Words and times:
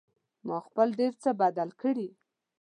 ما 0.47 0.57
خپل 0.67 0.87
ډېر 0.99 1.13
څه 1.23 1.29
بدل 1.41 1.69
کړي 1.81 2.07